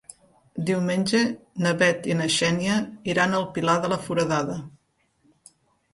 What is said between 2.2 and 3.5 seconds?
na Xènia iran al